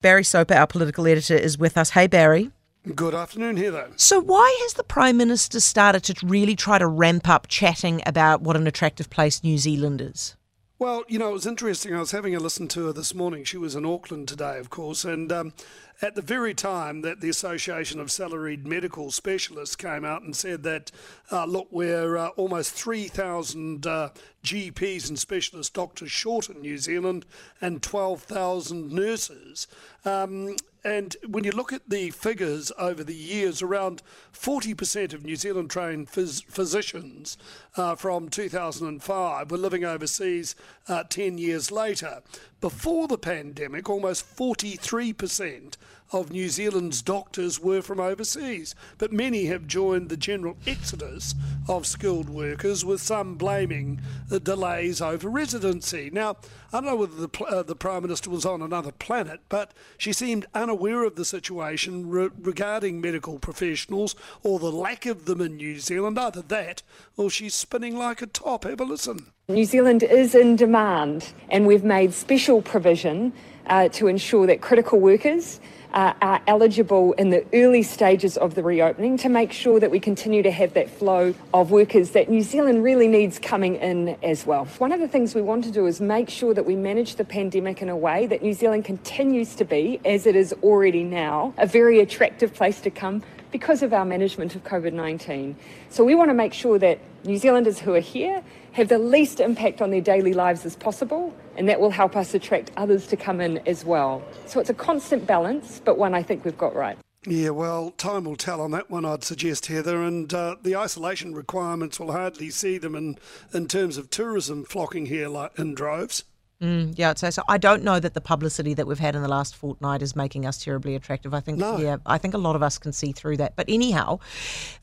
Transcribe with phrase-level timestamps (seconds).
[0.00, 1.90] Barry Soper, our political editor, is with us.
[1.90, 2.52] Hey, Barry.
[2.94, 3.90] Good afternoon, Heather.
[3.96, 8.40] So, why has the Prime Minister started to really try to ramp up chatting about
[8.40, 10.36] what an attractive place New Zealand is?
[10.80, 11.92] Well, you know, it was interesting.
[11.92, 13.42] I was having a listen to her this morning.
[13.42, 15.52] She was in Auckland today, of course, and um,
[16.00, 20.62] at the very time that the Association of Salaried Medical Specialists came out and said
[20.62, 20.92] that,
[21.32, 24.10] uh, look, we're uh, almost 3,000 uh,
[24.44, 27.26] GPs and specialist doctors short in New Zealand
[27.60, 29.66] and 12,000 nurses.
[30.04, 30.54] Um,
[30.88, 34.02] and when you look at the figures over the years, around
[34.32, 37.36] 40% of New Zealand trained phys- physicians
[37.76, 40.56] uh, from 2005 were living overseas
[40.88, 42.22] uh, 10 years later.
[42.60, 45.76] Before the pandemic, almost 43%
[46.10, 51.36] of New Zealand's doctors were from overseas, but many have joined the general exodus
[51.68, 56.10] of skilled workers, with some blaming the delays over residency.
[56.12, 56.38] Now,
[56.72, 60.12] I don't know whether the, uh, the Prime Minister was on another planet, but she
[60.12, 65.58] seemed unaware of the situation re- regarding medical professionals or the lack of them in
[65.58, 66.18] New Zealand.
[66.18, 66.82] Either that,
[67.16, 68.64] or she's spinning like a top.
[68.64, 69.32] Have a listen.
[69.50, 73.32] New Zealand is in demand, and we've made special provision
[73.66, 75.58] uh, to ensure that critical workers
[75.94, 79.98] uh, are eligible in the early stages of the reopening to make sure that we
[79.98, 84.44] continue to have that flow of workers that New Zealand really needs coming in as
[84.44, 84.66] well.
[84.76, 87.24] One of the things we want to do is make sure that we manage the
[87.24, 91.54] pandemic in a way that New Zealand continues to be, as it is already now,
[91.56, 95.56] a very attractive place to come because of our management of COVID 19.
[95.88, 99.40] So we want to make sure that New Zealanders who are here have the least
[99.40, 103.16] impact on their daily lives as possible, and that will help us attract others to
[103.16, 104.22] come in as well.
[104.46, 106.96] So it's a constant balance, but one I think we've got right.
[107.26, 110.02] Yeah, well, time will tell on that one, I'd suggest, Heather.
[110.02, 113.18] And uh, the isolation requirements will hardly see them in,
[113.52, 116.24] in terms of tourism flocking here like in droves.
[116.60, 117.42] Mm, yeah, I'd say so.
[117.48, 120.44] I don't know that the publicity that we've had in the last fortnight is making
[120.44, 121.32] us terribly attractive.
[121.32, 121.78] I think, no.
[121.78, 123.54] yeah, I think a lot of us can see through that.
[123.54, 124.18] But anyhow,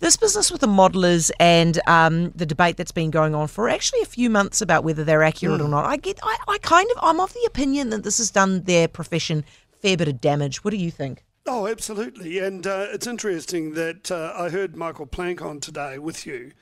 [0.00, 4.02] this business with the modelers and um, the debate that's been going on for actually
[4.02, 5.64] a few months about whether they're accurate mm.
[5.64, 8.30] or not, I get, I, I kind of, I'm of the opinion that this has
[8.30, 9.42] done their profession
[9.80, 10.62] fair bit of damage.
[10.64, 11.24] What do you think?
[11.44, 12.38] Oh, absolutely.
[12.38, 16.52] And uh, it's interesting that uh, I heard Michael Plank on today with you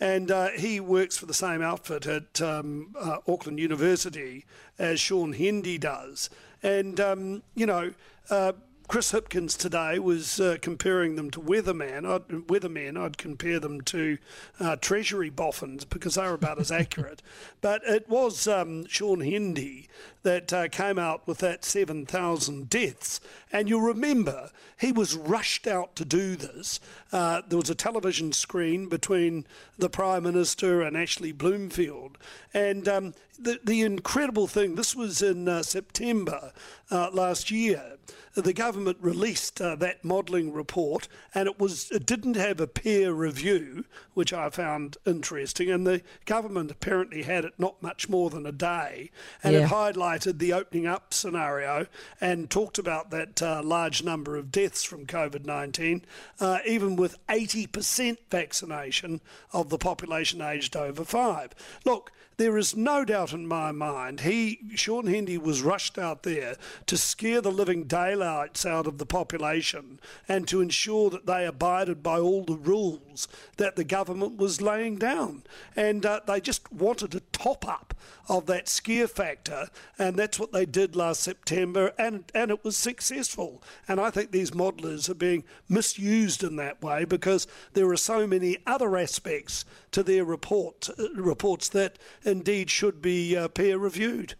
[0.00, 4.46] and uh, he works for the same outfit at um, uh, Auckland University
[4.78, 6.30] as Shaun Hendy does.
[6.62, 7.92] And, um, you know,
[8.30, 8.52] uh,
[8.90, 12.04] Chris Hipkins today was uh, comparing them to weatherman.
[12.04, 12.98] I'd, weathermen.
[12.98, 14.18] I'd compare them to
[14.58, 17.22] uh, Treasury boffins because they are about as accurate.
[17.60, 19.88] But it was um, Shaun Hendy
[20.22, 23.20] that uh, came out with that 7,000 deaths.
[23.52, 26.80] And you'll remember he was rushed out to do this.
[27.12, 29.46] Uh, there was a television screen between
[29.78, 32.16] the Prime Minister and Ashley Bloomfield.
[32.54, 36.52] And um, the, the incredible thing, this was in uh, September
[36.90, 37.98] uh, last year
[38.34, 43.12] the government released uh, that modelling report, and it was it didn't have a peer
[43.12, 45.70] review, which I found interesting.
[45.70, 49.10] And the government apparently had it not much more than a day,
[49.42, 49.64] and yeah.
[49.64, 51.86] it highlighted the opening up scenario
[52.20, 56.04] and talked about that uh, large number of deaths from COVID nineteen,
[56.38, 59.20] uh, even with eighty percent vaccination
[59.52, 61.54] of the population aged over five.
[61.84, 66.56] Look there is no doubt in my mind he, Shaun Hendy, was rushed out there
[66.86, 72.02] to scare the living daylights out of the population and to ensure that they abided
[72.02, 75.42] by all the rules that the government was laying down.
[75.76, 77.94] And uh, they just wanted a top up
[78.28, 82.76] of that scare factor, and that's what they did last September, and, and it was
[82.76, 83.62] successful.
[83.88, 88.26] And I think these modelers are being misused in that way because there are so
[88.26, 94.34] many other aspects to their report, uh, reports that indeed should be uh, peer reviewed.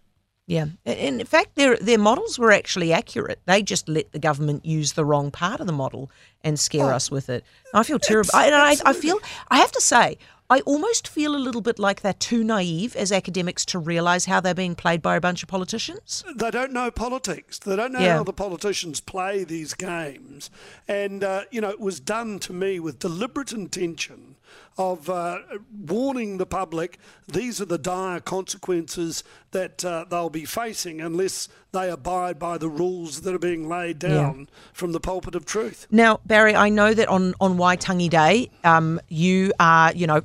[0.50, 3.38] Yeah, in fact, their their models were actually accurate.
[3.47, 6.11] They just let the government use the wrong part of the model
[6.43, 7.44] and scare oh, us with it.
[7.72, 8.31] I feel terrible.
[8.34, 10.19] I, I, I feel I have to say
[10.50, 14.41] I almost feel a little bit like they're too naive as academics to realise how
[14.41, 16.25] they're being played by a bunch of politicians.
[16.34, 17.61] They don't know politics.
[17.61, 18.17] They don't know yeah.
[18.17, 20.50] how the politicians play these games.
[20.88, 24.35] And, uh, you know, it was done to me with deliberate intention
[24.79, 25.38] of uh,
[25.85, 26.99] warning the public
[27.29, 32.69] these are the dire consequences that uh, they'll be facing unless they abide by the
[32.69, 34.56] rules that are being laid down yeah.
[34.73, 35.87] from the pulpit of truth.
[35.91, 40.23] Now, Barry, I know that on on Waitangi Day, um, you are you know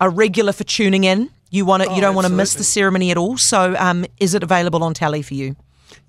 [0.00, 1.30] a regular for tuning in.
[1.50, 3.36] You want to, oh, you don't want to miss the ceremony at all.
[3.36, 5.56] So, um, is it available on tally for you?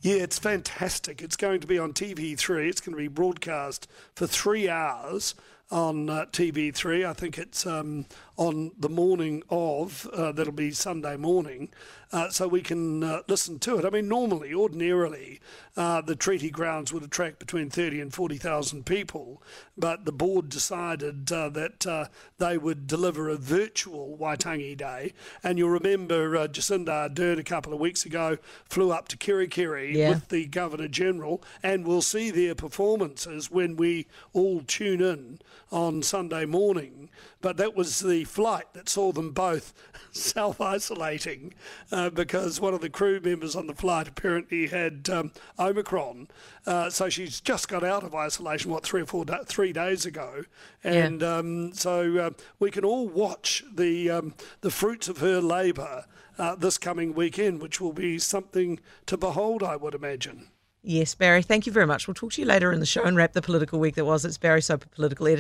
[0.02, 1.22] Yeah, it's fantastic.
[1.22, 2.70] It's going to be on TV3.
[2.70, 5.34] It's going to be broadcast for three hours
[5.72, 7.06] on uh, TV3.
[7.08, 8.06] I think it's um,
[8.38, 11.70] on the morning of, uh, that'll be Sunday morning,
[12.12, 13.86] uh, so we can uh, listen to it.
[13.86, 15.40] I mean, normally, ordinarily,
[15.78, 19.42] uh, the treaty grounds would attract between 30 and 40,000 people,
[19.78, 22.06] but the board decided uh, that uh,
[22.38, 25.14] they would deliver a virtual Waitangi Day.
[25.44, 29.94] And you'll remember uh, Jacinda Ardern a couple of weeks ago flew up to Kerikeri
[29.94, 30.10] Yeah.
[30.10, 35.40] with the Governor General, and we'll see their performances when we all tune in
[35.72, 37.10] on Sunday morning.
[37.42, 39.74] But that was the flight that saw them both
[40.12, 41.54] self isolating
[41.92, 46.28] uh, because one of the crew members on the flight apparently had um, Omicron.
[46.66, 50.06] Uh, so she's just got out of isolation, what, three or four, da- three days
[50.06, 50.44] ago.
[50.84, 52.30] And um, so uh,
[52.60, 56.06] we can all watch the, um, the fruits of her labour
[56.38, 60.48] uh, this coming weekend, which will be something to behold, I would imagine.
[60.84, 62.08] Yes, Barry, thank you very much.
[62.08, 64.26] We'll talk to you later in the show and wrap the political week that was.
[64.26, 65.40] It's Barry Soper, political editor.